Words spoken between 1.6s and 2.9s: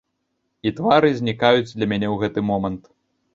для мяне ў гэты момант.